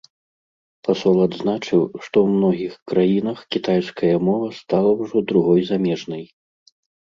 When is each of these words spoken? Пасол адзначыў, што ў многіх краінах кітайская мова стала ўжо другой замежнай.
Пасол 0.87 1.17
адзначыў, 1.25 1.81
што 2.05 2.05
ў 2.21 2.27
многіх 2.39 2.73
краінах 2.93 3.45
кітайская 3.57 4.11
мова 4.31 4.47
стала 4.63 4.97
ўжо 5.05 5.17
другой 5.35 5.61
замежнай. 5.71 6.23